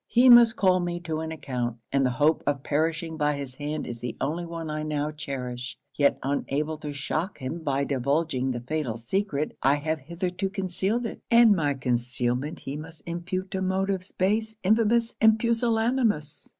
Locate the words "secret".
8.97-9.55